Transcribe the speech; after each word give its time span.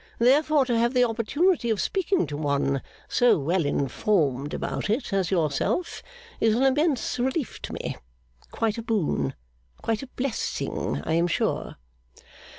Therefore 0.17 0.65
to 0.65 0.75
have 0.79 0.95
the 0.95 1.03
opportunity 1.03 1.69
of 1.69 1.79
speaking 1.79 2.25
to 2.25 2.35
one 2.35 2.81
so 3.07 3.37
well 3.37 3.67
informed 3.67 4.51
about 4.51 4.89
it 4.89 5.13
as 5.13 5.29
yourself, 5.29 6.01
is 6.39 6.55
an 6.55 6.63
immense 6.63 7.19
relief 7.19 7.61
to 7.61 7.73
me. 7.73 7.97
Quite 8.49 8.79
a 8.79 8.81
boon. 8.81 9.35
Quite 9.83 10.01
a 10.01 10.07
blessing, 10.07 11.01
I 11.03 11.13
am 11.13 11.27
sure. 11.27 11.75